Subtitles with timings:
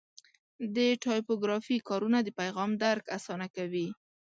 [0.75, 3.87] د ټایپوګرافي کارونه د پیغام درک اسانه کوي.